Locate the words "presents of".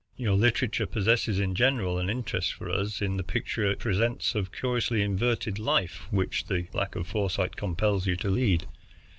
3.77-4.45